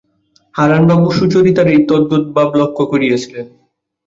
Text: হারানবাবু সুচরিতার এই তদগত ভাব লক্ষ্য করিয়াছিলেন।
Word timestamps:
হারানবাবু 0.55 1.07
সুচরিতার 1.17 1.67
এই 1.73 1.81
তদগত 1.89 2.23
ভাব 2.35 2.49
লক্ষ্য 2.59 2.83
করিয়াছিলেন। 2.91 3.45